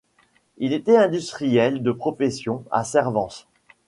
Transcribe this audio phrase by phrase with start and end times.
[0.57, 3.47] Il était industriel de profession, à Servance.